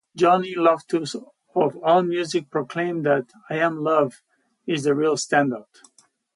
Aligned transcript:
Johnny 0.15 0.55
Loftus 0.55 1.13
of 1.53 1.75
Allmusic 1.83 2.49
proclaimed 2.49 3.05
that 3.05 3.29
"I 3.51 3.57
Am 3.57 3.77
Love" 3.83 4.23
is 4.65 4.83
the 4.83 4.95
real 4.95 5.15
standout. 5.15 5.67